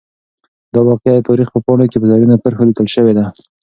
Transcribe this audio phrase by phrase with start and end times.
[0.73, 3.25] دا واقعه د تاریخ په پاڼو کې په زرینو کرښو لیکل شوې ده.